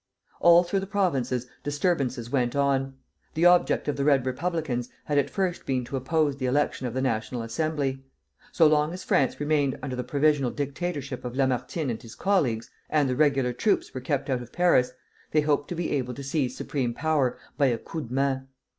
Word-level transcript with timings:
All 0.39 0.63
through 0.63 0.79
the 0.79 0.87
provinces 0.87 1.45
disturbances 1.63 2.31
went 2.31 2.55
on. 2.55 2.95
The 3.35 3.45
object 3.45 3.87
of 3.87 3.97
the 3.97 4.03
Red 4.03 4.25
Republicans 4.25 4.89
had 5.05 5.19
at 5.19 5.29
first 5.29 5.63
been 5.63 5.85
to 5.85 5.95
oppose 5.95 6.37
the 6.37 6.47
election 6.47 6.87
of 6.87 6.95
the 6.95 7.03
National 7.03 7.43
Assembly. 7.43 8.03
So 8.51 8.65
long 8.65 8.93
as 8.93 9.03
France 9.03 9.39
remained 9.39 9.77
under 9.83 9.95
the 9.95 10.03
provisional 10.03 10.49
dictatorship 10.49 11.23
of 11.23 11.35
Lamartine 11.35 11.91
and 11.91 12.01
his 12.01 12.15
colleagues, 12.15 12.71
and 12.89 13.07
the 13.07 13.15
regular 13.15 13.53
troops 13.53 13.93
were 13.93 14.01
kept 14.01 14.27
out 14.27 14.41
of 14.41 14.51
Paris, 14.51 14.91
they 15.33 15.41
hoped 15.41 15.67
to 15.67 15.75
be 15.75 15.91
able 15.91 16.15
to 16.15 16.23
seize 16.23 16.57
supreme 16.57 16.95
power, 16.95 17.37
by 17.55 17.67
a 17.67 17.77
coup 17.77 18.01
de 18.07 18.11
main. 18.11 18.47